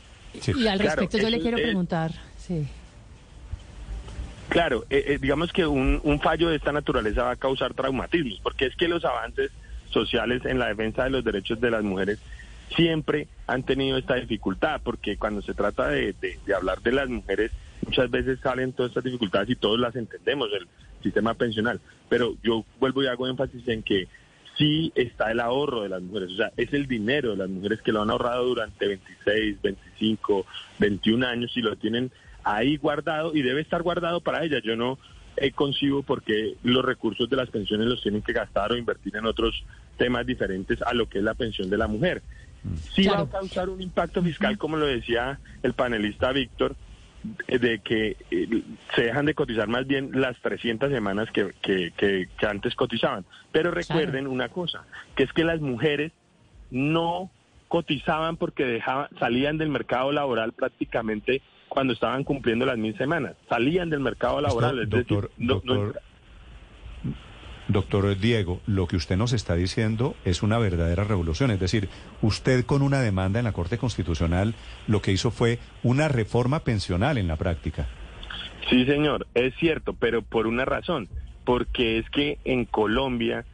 Y 0.46 0.68
al 0.68 0.80
respecto 0.80 1.18
yo 1.18 1.30
le 1.30 1.40
quiero 1.40 1.58
preguntar, 1.58 2.14
sí. 2.38 2.68
Claro, 4.50 4.86
eh, 4.90 5.04
eh, 5.08 5.18
digamos 5.22 5.52
que 5.52 5.66
un, 5.66 6.00
un 6.04 6.20
fallo 6.22 6.50
de 6.50 6.58
esta 6.58 6.72
naturaleza 6.72 7.24
va 7.24 7.32
a 7.32 7.36
causar 7.36 7.74
traumatismos, 7.74 8.40
porque 8.42 8.66
es 8.66 8.76
que 8.76 8.88
los 8.88 9.04
avances 9.04 9.52
sociales 9.90 10.44
en 10.46 10.60
la 10.60 10.68
defensa 10.68 11.06
de 11.06 11.10
los 11.12 11.24
derechos 11.24 11.60
de 11.60 11.72
las 11.72 11.84
mujeres 11.84 12.20
siempre 12.76 13.28
han 13.46 13.64
tenido 13.64 13.98
esta 13.98 14.16
dificultad, 14.16 14.82
porque 14.84 15.18
cuando 15.18 15.42
se 15.42 15.54
trata 15.54 15.88
de, 15.90 16.16
hablar 16.56 16.82
de 16.82 16.92
las 16.92 17.10
mujeres, 17.10 17.52
muchas 17.86 18.10
veces 18.10 18.40
salen 18.42 18.74
todas 18.74 18.92
estas 18.92 19.04
dificultades 19.04 19.50
y 19.50 19.56
todos 19.56 19.80
las 19.80 19.96
entendemos, 19.96 20.50
el 20.54 20.68
sistema 21.02 21.34
pensional. 21.34 21.80
Pero 22.10 22.36
yo 22.44 22.66
vuelvo 22.80 23.04
y 23.04 23.08
hago 23.08 23.28
énfasis 23.28 23.68
en 23.68 23.84
que 23.84 24.08
sí 24.58 24.92
está 24.96 25.32
el 25.32 25.40
ahorro 25.40 25.84
de 25.84 25.90
las 25.90 26.02
mujeres, 26.02 26.32
o 26.32 26.36
sea, 26.36 26.52
es 26.58 26.74
el 26.74 26.88
dinero 26.88 27.32
de 27.32 27.38
las 27.38 27.50
mujeres 27.50 27.82
que 27.82 27.92
lo 27.92 28.02
han 28.02 28.10
ahorrado 28.10 28.46
durante 28.46 28.88
26, 28.88 29.62
25, 29.62 30.46
21 30.80 31.28
años 31.28 31.56
y 31.56 31.62
lo 31.62 31.76
tienen 31.76 32.12
ahí 32.44 32.78
guardado 32.78 33.36
y 33.36 33.42
debe 33.44 33.62
estar 33.62 33.84
guardado 33.84 34.22
para 34.22 34.44
ellas. 34.44 34.64
Yo 34.64 34.76
no 34.76 34.98
eh, 35.36 35.52
concibo 35.52 36.02
porque 36.02 36.56
los 36.64 36.84
recursos 36.84 37.30
de 37.30 37.36
las 37.36 37.50
pensiones 37.50 37.88
los 37.88 38.02
tienen 38.02 38.24
que 38.24 38.34
gastar 38.34 38.72
o 38.72 38.78
invertir 38.78 39.16
en 39.16 39.26
otros 39.26 39.64
temas 39.98 40.26
diferentes 40.26 40.82
a 40.82 40.94
lo 40.94 41.08
que 41.08 41.20
es 41.20 41.24
la 41.24 41.36
pensión 41.36 41.70
de 41.70 41.78
la 41.78 41.88
mujer. 41.88 42.24
Sí 42.94 43.08
va 43.08 43.20
a 43.20 43.30
causar 43.30 43.70
un 43.70 43.82
impacto 43.82 44.22
fiscal, 44.22 44.58
como 44.58 44.78
lo 44.78 44.86
decía 44.86 45.40
el 45.64 45.74
panelista 45.74 46.32
Víctor, 46.32 46.76
de 47.48 47.80
que 47.80 48.18
eh, 48.32 48.64
se 48.96 49.04
dejan 49.04 49.26
de 49.26 49.34
cotizar 49.34 49.68
más 49.68 49.88
bien 49.88 50.12
las 50.14 50.40
300 50.42 50.92
semanas 50.92 51.30
que, 51.32 51.54
que, 51.62 52.28
antes 52.46 52.76
cotizaban. 52.76 53.26
Pero 53.52 53.72
recuerden 53.72 54.28
una 54.28 54.50
cosa, 54.50 54.84
que 55.16 55.24
es 55.24 55.34
que 55.34 55.44
las 55.44 55.62
mujeres 55.62 56.12
no 56.72 57.32
cotizaban 57.68 58.38
porque 58.38 58.66
dejaban, 58.66 59.10
salían 59.20 59.58
del 59.58 59.70
mercado 59.70 60.12
laboral 60.12 60.54
prácticamente 60.54 61.42
cuando 61.68 61.94
estaban 61.94 62.24
cumpliendo 62.24 62.66
las 62.66 62.78
mil 62.78 62.98
semanas. 62.98 63.36
Salían 63.50 63.90
del 63.90 64.00
mercado 64.00 64.40
laboral. 64.42 64.88
doctor, 64.90 65.32
Doctor 65.38 66.02
Diego, 68.20 68.62
lo 68.66 68.88
que 68.88 68.96
usted 68.96 69.18
nos 69.18 69.34
está 69.34 69.56
diciendo 69.56 70.16
es 70.24 70.42
una 70.42 70.58
verdadera 70.58 71.04
revolución. 71.04 71.52
Es 71.52 71.60
decir, 71.60 71.90
usted 72.22 72.66
con 72.66 72.82
una 72.82 73.02
demanda 73.02 73.40
en 73.40 73.46
la 73.46 73.52
Corte 73.52 73.78
Constitucional 73.78 74.56
lo 74.88 75.02
que 75.02 75.12
hizo 75.12 75.32
fue 75.32 75.60
una 75.84 76.08
reforma 76.08 76.60
pensional 76.60 77.18
en 77.18 77.28
la 77.28 77.36
práctica. 77.36 77.88
Sí, 78.70 78.86
señor, 78.86 79.28
es 79.34 79.54
cierto, 79.56 79.94
pero 79.94 80.22
por 80.22 80.48
una 80.48 80.66
razón. 80.66 81.08
Porque 81.44 82.00
es 82.00 82.10
que 82.10 82.40
en 82.44 82.66
Colombia 82.66 83.46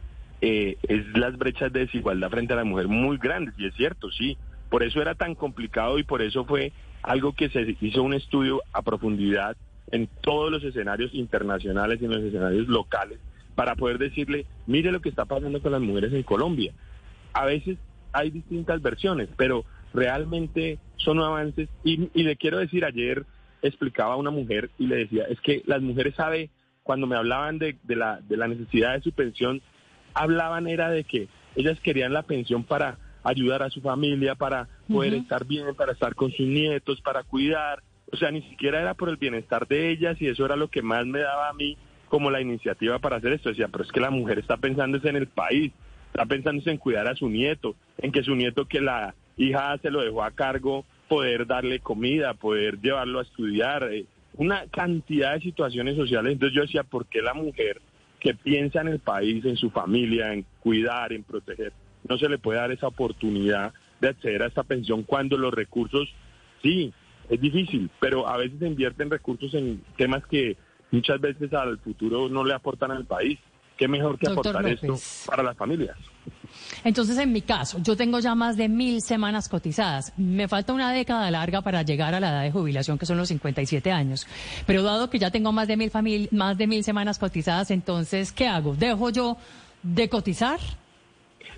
eh, 0.41 0.77
es 0.83 1.05
las 1.15 1.37
brechas 1.37 1.71
de 1.71 1.81
desigualdad 1.81 2.29
frente 2.29 2.53
a 2.53 2.57
la 2.57 2.63
mujer 2.63 2.87
muy 2.87 3.17
grandes, 3.17 3.53
y 3.57 3.67
es 3.67 3.73
cierto, 3.75 4.11
sí. 4.11 4.37
Por 4.69 4.83
eso 4.83 5.01
era 5.01 5.13
tan 5.13 5.35
complicado 5.35 5.99
y 5.99 6.03
por 6.03 6.23
eso 6.23 6.45
fue 6.45 6.71
algo 7.03 7.33
que 7.33 7.49
se 7.49 7.77
hizo 7.81 8.01
un 8.01 8.13
estudio 8.13 8.61
a 8.73 8.81
profundidad 8.81 9.55
en 9.91 10.07
todos 10.21 10.51
los 10.51 10.63
escenarios 10.63 11.13
internacionales 11.13 11.99
y 12.01 12.05
en 12.05 12.11
los 12.11 12.23
escenarios 12.23 12.67
locales 12.67 13.19
para 13.55 13.75
poder 13.75 13.97
decirle, 13.97 14.45
mire 14.65 14.91
lo 14.91 15.01
que 15.01 15.09
está 15.09 15.25
pasando 15.25 15.61
con 15.61 15.71
las 15.71 15.81
mujeres 15.81 16.13
en 16.13 16.23
Colombia. 16.23 16.73
A 17.33 17.45
veces 17.45 17.77
hay 18.11 18.29
distintas 18.29 18.81
versiones, 18.81 19.29
pero 19.37 19.65
realmente 19.93 20.79
son 20.97 21.19
avances. 21.19 21.69
Y, 21.83 22.09
le 22.23 22.35
quiero 22.35 22.59
decir, 22.59 22.85
ayer 22.85 23.25
explicaba 23.61 24.13
a 24.13 24.17
una 24.17 24.31
mujer 24.31 24.69
y 24.77 24.87
le 24.87 24.97
decía, 24.97 25.25
es 25.29 25.39
que 25.41 25.63
las 25.65 25.81
mujeres 25.81 26.15
sabe, 26.15 26.49
cuando 26.83 27.07
me 27.07 27.15
hablaban 27.15 27.59
de, 27.59 27.77
la, 27.87 28.19
de 28.21 28.37
la 28.37 28.47
necesidad 28.47 28.93
de 28.93 29.01
su 29.01 29.11
pensión, 29.11 29.61
hablaban 30.13 30.67
era 30.67 30.89
de 30.89 31.03
que 31.03 31.27
ellas 31.55 31.79
querían 31.81 32.13
la 32.13 32.23
pensión 32.23 32.63
para 32.63 32.97
ayudar 33.23 33.63
a 33.63 33.69
su 33.69 33.81
familia, 33.81 34.35
para 34.35 34.67
poder 34.87 35.13
estar 35.13 35.45
bien, 35.45 35.73
para 35.75 35.93
estar 35.93 36.13
con 36.13 36.31
sus 36.31 36.45
nietos, 36.45 37.01
para 37.01 37.23
cuidar. 37.23 37.81
O 38.11 38.17
sea, 38.17 38.31
ni 38.31 38.41
siquiera 38.43 38.81
era 38.81 38.93
por 38.93 39.09
el 39.09 39.17
bienestar 39.17 39.67
de 39.67 39.91
ellas 39.91 40.21
y 40.21 40.27
eso 40.27 40.45
era 40.45 40.55
lo 40.55 40.67
que 40.67 40.81
más 40.81 41.05
me 41.05 41.19
daba 41.19 41.49
a 41.49 41.53
mí 41.53 41.77
como 42.13 42.29
la 42.29 42.41
iniciativa 42.41 42.99
para 42.99 43.15
hacer 43.15 43.33
esto. 43.33 43.49
Decía, 43.49 43.69
pero 43.69 43.83
es 43.83 43.91
que 43.91 43.99
la 43.99 44.11
mujer 44.11 44.37
está 44.37 44.57
pensando 44.57 44.99
en 45.03 45.15
el 45.15 45.25
país, 45.25 45.71
está 46.13 46.27
pensando 46.27 46.61
en 46.69 46.77
cuidar 46.77 47.07
a 47.07 47.15
su 47.15 47.27
nieto, 47.27 47.75
en 47.97 48.11
que 48.11 48.21
su 48.21 48.35
nieto 48.35 48.67
que 48.67 48.81
la 48.81 49.15
hija 49.35 49.75
se 49.79 49.89
lo 49.89 50.03
dejó 50.03 50.23
a 50.23 50.29
cargo, 50.29 50.85
poder 51.09 51.47
darle 51.47 51.79
comida, 51.79 52.35
poder 52.35 52.79
llevarlo 52.79 53.17
a 53.17 53.23
estudiar, 53.23 53.91
eh, 53.91 54.05
una 54.35 54.67
cantidad 54.67 55.33
de 55.33 55.39
situaciones 55.39 55.95
sociales. 55.95 56.33
Entonces 56.33 56.55
yo 56.55 56.61
decía, 56.61 56.83
¿por 56.83 57.07
qué 57.07 57.23
la 57.23 57.33
mujer 57.33 57.81
que 58.19 58.35
piensa 58.35 58.81
en 58.81 58.89
el 58.89 58.99
país, 58.99 59.43
en 59.45 59.57
su 59.57 59.71
familia, 59.71 60.33
en 60.33 60.45
cuidar, 60.59 61.13
en 61.13 61.23
proteger, 61.23 61.73
no 62.07 62.19
se 62.19 62.29
le 62.29 62.37
puede 62.37 62.59
dar 62.59 62.71
esa 62.71 62.89
oportunidad 62.89 63.73
de 63.99 64.09
acceder 64.09 64.43
a 64.43 64.47
esta 64.49 64.61
pensión 64.61 65.01
cuando 65.01 65.35
los 65.35 65.51
recursos, 65.51 66.13
sí, 66.61 66.93
es 67.27 67.41
difícil, 67.41 67.89
pero 67.99 68.27
a 68.27 68.37
veces 68.37 68.59
se 68.59 68.67
invierten 68.67 69.09
recursos 69.09 69.51
en 69.55 69.81
temas 69.97 70.23
que 70.27 70.57
muchas 70.93 71.19
veces 71.19 71.51
al 71.53 71.79
futuro 71.79 72.29
no 72.29 72.45
le 72.45 72.53
aportan 72.53 72.91
al 72.91 73.05
país. 73.05 73.39
¿Qué 73.75 73.87
mejor 73.87 74.19
que 74.19 74.29
aportar 74.29 74.65
esto 74.67 74.95
para 75.25 75.41
las 75.41 75.57
familias? 75.57 75.97
Entonces, 76.83 77.17
en 77.17 77.33
mi 77.33 77.41
caso, 77.41 77.79
yo 77.81 77.97
tengo 77.97 78.19
ya 78.19 78.35
más 78.35 78.55
de 78.55 78.69
mil 78.69 79.01
semanas 79.01 79.49
cotizadas. 79.49 80.13
Me 80.15 80.47
falta 80.47 80.73
una 80.73 80.93
década 80.93 81.31
larga 81.31 81.63
para 81.63 81.81
llegar 81.81 82.13
a 82.13 82.19
la 82.19 82.29
edad 82.29 82.43
de 82.43 82.51
jubilación, 82.51 82.99
que 82.99 83.07
son 83.07 83.17
los 83.17 83.29
57 83.29 83.91
años. 83.91 84.27
Pero 84.67 84.83
dado 84.83 85.09
que 85.09 85.17
ya 85.17 85.31
tengo 85.31 85.51
más 85.51 85.67
de 85.67 85.75
mil, 85.75 86.29
más 86.31 86.57
de 86.59 86.67
mil 86.67 86.83
semanas 86.83 87.17
cotizadas, 87.17 87.71
entonces, 87.71 88.31
¿qué 88.31 88.47
hago? 88.47 88.75
¿Dejo 88.75 89.09
yo 89.09 89.37
de 89.81 90.07
cotizar? 90.07 90.59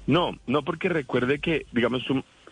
No, 0.07 0.31
no 0.47 0.63
porque 0.63 0.87
recuerde 0.87 1.39
que, 1.39 1.65
digamos, 1.73 2.03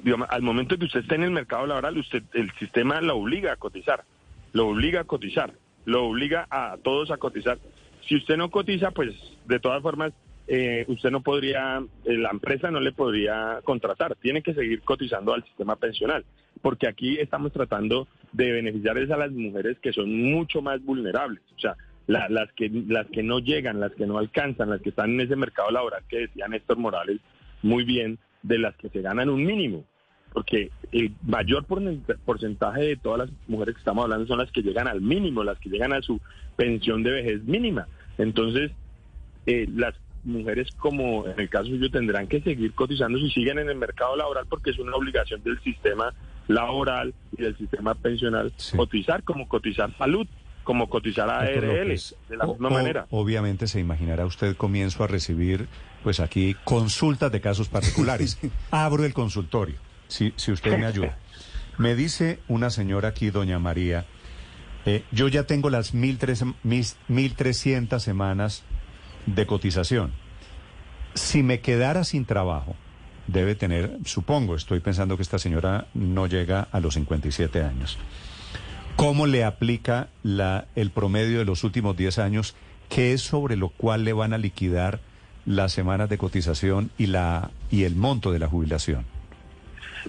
digamos, 0.02 0.28
al 0.30 0.42
momento 0.42 0.78
que 0.78 0.86
usted 0.86 1.00
está 1.00 1.16
en 1.16 1.24
el 1.24 1.32
mercado 1.32 1.66
laboral, 1.66 1.98
usted 1.98 2.24
el 2.34 2.52
sistema 2.60 3.00
lo 3.00 3.16
obliga 3.16 3.54
a 3.54 3.56
cotizar, 3.56 4.04
lo 4.52 4.68
obliga 4.68 5.02
a 5.02 5.04
cotizar 5.06 5.54
lo 5.86 6.06
obliga 6.06 6.48
a 6.50 6.78
todos 6.82 7.12
a 7.12 7.18
cotizar. 7.18 7.58
Si 8.08 8.16
usted 8.16 8.38
no 8.38 8.50
cotiza, 8.50 8.92
pues 8.92 9.16
de 9.46 9.60
todas 9.60 9.82
formas 9.82 10.14
eh, 10.48 10.86
usted 10.88 11.10
no 11.10 11.22
podría, 11.22 11.84
eh, 12.06 12.18
la 12.18 12.30
empresa 12.32 12.70
no 12.70 12.80
le 12.80 12.92
podría 12.92 13.60
contratar, 13.64 14.16
tiene 14.16 14.42
que 14.42 14.54
seguir 14.54 14.82
cotizando 14.82 15.34
al 15.34 15.44
sistema 15.44 15.78
pensional, 15.78 16.26
porque 16.62 16.88
aquí 16.88 17.18
estamos 17.18 17.54
tratando 17.54 18.08
de 18.34 18.52
beneficiar 18.52 18.98
a 18.98 19.18
las 19.18 19.32
mujeres 19.32 19.80
que 19.80 19.94
son 19.94 20.14
mucho 20.32 20.62
más 20.62 20.84
vulnerables. 20.84 21.42
O 21.56 21.60
sea, 21.60 21.76
las, 22.08 22.52
que, 22.54 22.70
las 22.70 23.08
que 23.08 23.24
no 23.24 23.40
llegan, 23.40 23.80
las 23.80 23.94
que 23.94 24.06
no 24.06 24.18
alcanzan, 24.18 24.70
las 24.70 24.82
que 24.82 24.90
están 24.90 25.12
en 25.12 25.22
ese 25.22 25.38
mercado 25.38 25.72
laboral 25.72 26.04
que 26.10 26.20
decía 26.20 26.48
Néstor 26.48 26.78
Morales 26.78 27.22
muy 27.62 27.86
bien, 27.86 28.20
de 28.42 28.60
las 28.60 28.76
que 28.76 28.90
se 28.90 29.02
ganan 29.02 29.30
un 29.30 29.46
mínimo. 29.46 29.86
Porque 30.34 30.72
el 30.92 31.12
mayor 31.22 31.66
porcentaje 31.66 32.82
de 32.82 32.96
todas 32.98 33.20
las 33.20 33.30
mujeres 33.48 33.76
que 33.76 33.80
estamos 33.80 34.04
hablando 34.04 34.28
son 34.28 34.40
las 34.40 34.52
que 34.52 34.62
llegan 34.62 34.88
al 34.88 35.02
mínimo, 35.02 35.44
las 35.44 35.60
que 35.60 35.70
llegan 35.70 35.94
a 35.94 36.02
su 36.02 36.20
pensión 36.56 37.04
de 37.04 37.12
vejez 37.12 37.44
mínima. 37.44 37.88
Entonces, 38.18 38.72
eh, 39.46 39.68
las 39.76 39.94
mujeres 40.24 40.70
como 40.78 41.28
en 41.28 41.40
el 41.40 41.50
caso 41.50 41.66
suyo 41.66 41.90
tendrán 41.92 42.28
que 42.28 42.42
seguir 42.42 42.74
cotizando 42.74 43.20
si 43.20 43.30
siguen 43.32 43.60
en 43.60 43.70
el 43.70 43.76
mercado 43.76 44.16
laboral 44.16 44.46
porque 44.50 44.72
es 44.72 44.80
una 44.80 44.96
obligación 44.96 45.44
del 45.44 45.60
sistema 45.62 46.14
laboral 46.48 47.14
y 47.38 47.42
del 47.42 47.58
sistema 47.58 47.94
pensional 47.94 48.54
cotizar 48.76 49.24
como 49.24 49.48
cotizar 49.48 49.96
salud 49.98 50.26
como 50.64 50.90
cotizar 50.90 51.30
a 51.30 51.40
ARL 51.40 51.62
de 52.30 52.38
la 52.38 52.48
misma 52.48 52.70
manera. 52.70 53.06
Obviamente 53.10 53.68
se 53.68 53.82
imaginará 53.82 54.26
usted 54.26 54.56
comienzo 54.56 55.04
a 55.04 55.08
recibir 55.08 55.68
pues 56.04 56.20
aquí 56.20 56.56
consultas 56.64 57.32
de 57.32 57.42
casos 57.42 57.70
particulares. 57.70 58.40
Abro 58.72 59.04
el 59.04 59.14
consultorio, 59.14 59.76
si, 60.14 60.34
si 60.36 60.52
usted 60.52 60.78
me 60.78 60.86
ayuda. 60.86 61.18
Me 61.78 61.96
dice 61.96 62.40
una 62.48 62.70
señora 62.70 63.10
aquí, 63.10 63.32
doña 63.32 63.58
María, 63.58 64.06
eh, 64.86 65.04
yo 65.12 65.28
ya 65.28 65.44
tengo 65.44 65.72
las 65.72 65.94
mil 65.96 66.20
tres, 66.20 66.44
mis 66.62 66.98
1.300 67.10 68.00
semanas 68.00 68.64
de 69.26 69.48
cotización. 69.48 70.12
Si 71.16 71.42
me 71.42 71.62
quedara 71.62 72.04
sin 72.04 72.26
trabajo, 72.26 72.76
debe 73.28 73.56
tener, 73.56 73.98
supongo, 74.06 74.56
estoy 74.56 74.82
pensando 74.82 75.16
que 75.16 75.24
esta 75.24 75.40
señora 75.40 75.88
no 75.96 76.28
llega 76.28 76.68
a 76.72 76.80
los 76.80 76.94
57 76.94 77.64
años. 77.64 77.98
¿Cómo 78.96 79.26
le 79.26 79.44
aplica 79.44 80.10
la, 80.22 80.68
el 80.76 80.92
promedio 80.92 81.40
de 81.40 81.46
los 81.46 81.64
últimos 81.64 81.98
10 81.98 82.20
años? 82.20 82.56
¿Qué 82.90 83.14
es 83.14 83.22
sobre 83.22 83.56
lo 83.56 83.70
cual 83.70 84.04
le 84.04 84.14
van 84.14 84.34
a 84.34 84.38
liquidar 84.38 85.00
las 85.48 85.72
semanas 85.72 86.10
de 86.10 86.20
cotización 86.20 86.92
y, 87.00 87.08
la, 87.08 87.50
y 87.72 87.86
el 87.86 87.96
monto 87.96 88.32
de 88.32 88.38
la 88.38 88.48
jubilación? 88.48 89.13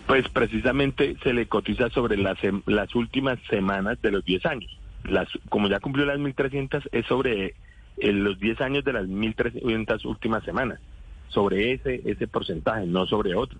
Pues 0.06 0.28
precisamente 0.28 1.16
se 1.22 1.32
le 1.32 1.46
cotiza 1.46 1.88
sobre 1.90 2.16
las, 2.16 2.38
las 2.66 2.94
últimas 2.94 3.38
semanas 3.48 4.00
de 4.02 4.10
los 4.10 4.24
10 4.24 4.46
años. 4.46 4.78
Las, 5.04 5.28
como 5.48 5.68
ya 5.68 5.80
cumplió 5.80 6.06
las 6.06 6.18
1.300, 6.18 6.88
es 6.92 7.06
sobre 7.06 7.54
eh, 7.98 8.12
los 8.12 8.38
10 8.38 8.60
años 8.60 8.84
de 8.84 8.92
las 8.92 9.06
1.300 9.06 10.04
últimas 10.04 10.44
semanas. 10.44 10.80
Sobre 11.28 11.72
ese, 11.72 12.02
ese 12.04 12.26
porcentaje, 12.26 12.86
no 12.86 13.06
sobre 13.06 13.34
otro. 13.34 13.58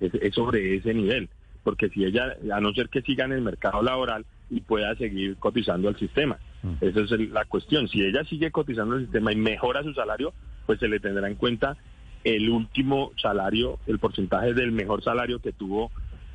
Es, 0.00 0.14
es 0.14 0.34
sobre 0.34 0.76
ese 0.76 0.94
nivel. 0.94 1.28
Porque 1.62 1.88
si 1.90 2.04
ella, 2.04 2.36
a 2.52 2.60
no 2.60 2.72
ser 2.72 2.88
que 2.88 3.02
siga 3.02 3.24
en 3.24 3.32
el 3.32 3.42
mercado 3.42 3.82
laboral, 3.82 4.24
y 4.50 4.60
pueda 4.60 4.94
seguir 4.96 5.36
cotizando 5.36 5.88
al 5.88 5.96
sistema. 5.96 6.38
Mm. 6.62 6.74
Esa 6.80 7.00
es 7.00 7.10
la 7.30 7.44
cuestión. 7.44 7.88
Si 7.88 8.04
ella 8.04 8.24
sigue 8.24 8.50
cotizando 8.50 8.96
al 8.96 9.02
sistema 9.02 9.32
y 9.32 9.36
mejora 9.36 9.82
su 9.82 9.94
salario, 9.94 10.34
pues 10.66 10.80
se 10.80 10.88
le 10.88 11.00
tendrá 11.00 11.28
en 11.28 11.36
cuenta 11.36 11.76
el 12.24 12.48
último 12.50 13.12
salario, 13.20 13.78
el 13.86 13.98
porcentaje 13.98 14.54
del 14.54 14.72
mejor 14.72 15.02
salario 15.02 15.40
que 15.40 15.52
tuvo 15.52 15.90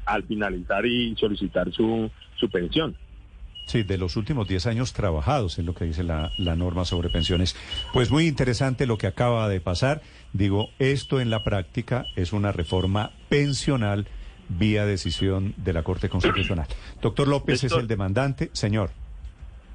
al 0.06 0.24
finalizar 0.24 0.86
y 0.86 1.16
solicitar 1.16 1.72
su, 1.72 2.10
su 2.38 2.50
pensión. 2.50 2.96
Sí, 3.68 3.82
de 3.82 3.98
los 3.98 4.16
últimos 4.16 4.48
10 4.48 4.68
años 4.68 4.94
trabajados, 4.94 5.58
es 5.58 5.66
lo 5.66 5.74
que 5.74 5.86
dice 5.86 6.04
la, 6.04 6.32
la, 6.38 6.56
norma 6.56 6.86
sobre 6.86 7.10
pensiones. 7.10 7.56
Pues 7.94 8.12
muy 8.12 8.28
interesante 8.28 8.86
lo 8.86 9.00
que 9.00 9.08
acaba 9.08 9.50
de 9.50 9.60
pasar. 9.60 10.02
Digo, 10.34 10.70
esto 10.78 11.20
en 11.20 11.32
la 11.32 11.44
práctica 11.44 12.06
es 12.16 12.32
una 12.32 12.52
reforma 12.52 13.12
pensional 13.28 14.08
vía 14.50 14.86
decisión 14.86 15.56
de 15.58 15.74
la 15.74 15.82
Corte 15.82 16.10
Constitucional. 16.10 16.68
Doctor 17.02 17.28
López 17.28 17.64
es 17.64 17.72
el 17.72 17.88
demandante. 17.88 18.52
Señor. 18.54 18.92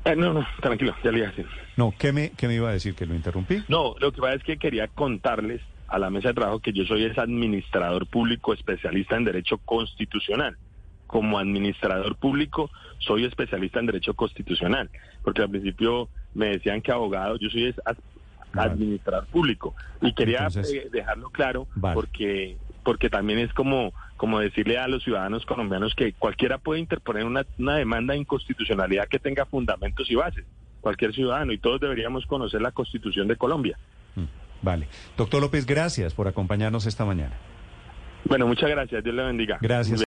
Eh, 0.04 0.14
no, 0.16 0.32
no, 0.32 0.46
tranquilo, 0.62 0.94
ya 1.04 1.10
le 1.10 1.18
iba 1.18 1.28
a 1.28 1.30
decir. 1.30 1.46
No, 1.76 1.92
¿qué 1.98 2.12
me, 2.12 2.30
¿qué 2.30 2.46
me 2.46 2.54
iba 2.54 2.70
a 2.70 2.72
decir? 2.72 2.94
¿Que 2.94 3.06
lo 3.06 3.14
interrumpí? 3.14 3.62
No, 3.68 3.94
lo 3.98 4.12
que 4.12 4.20
pasa 4.20 4.34
es 4.34 4.44
que 4.44 4.56
quería 4.56 4.86
contarles 4.88 5.60
a 5.90 5.98
la 5.98 6.08
mesa 6.08 6.28
de 6.28 6.34
trabajo 6.34 6.60
que 6.60 6.72
yo 6.72 6.84
soy 6.84 7.04
ese 7.04 7.20
administrador 7.20 8.06
público 8.06 8.54
especialista 8.54 9.16
en 9.16 9.24
Derecho 9.24 9.58
Constitucional. 9.58 10.56
Como 11.06 11.38
administrador 11.38 12.16
público 12.16 12.70
soy 12.98 13.24
especialista 13.24 13.80
en 13.80 13.86
Derecho 13.86 14.14
Constitucional, 14.14 14.88
porque 15.24 15.42
al 15.42 15.50
principio 15.50 16.08
me 16.34 16.50
decían 16.50 16.80
que 16.80 16.92
abogado, 16.92 17.36
yo 17.38 17.50
soy 17.50 17.74
administrador 18.52 19.26
público. 19.26 19.74
Y 20.00 20.14
quería 20.14 20.46
eh, 20.46 20.88
dejarlo 20.92 21.30
claro 21.30 21.66
porque 21.94 22.56
porque 22.82 23.10
también 23.10 23.38
es 23.38 23.52
como, 23.52 23.92
como 24.16 24.40
decirle 24.40 24.78
a 24.78 24.88
los 24.88 25.02
ciudadanos 25.02 25.44
colombianos 25.44 25.94
que 25.94 26.12
cualquiera 26.14 26.58
puede 26.58 26.80
interponer 26.80 27.24
una, 27.24 27.44
una 27.58 27.76
demanda 27.76 28.14
de 28.14 28.20
inconstitucionalidad 28.20 29.06
que 29.08 29.18
tenga 29.18 29.44
fundamentos 29.44 30.10
y 30.10 30.14
bases, 30.14 30.44
cualquier 30.80 31.12
ciudadano, 31.12 31.52
y 31.52 31.58
todos 31.58 31.80
deberíamos 31.80 32.24
conocer 32.26 32.62
la 32.62 32.72
Constitución 32.72 33.28
de 33.28 33.36
Colombia. 33.36 33.78
Mm, 34.16 34.24
vale. 34.62 34.88
Doctor 35.16 35.40
López, 35.40 35.66
gracias 35.66 36.14
por 36.14 36.28
acompañarnos 36.28 36.86
esta 36.86 37.04
mañana. 37.04 37.36
Bueno, 38.24 38.46
muchas 38.46 38.68
gracias. 38.68 39.02
Dios 39.02 39.14
le 39.14 39.22
bendiga. 39.22 39.58
Gracias. 39.60 39.98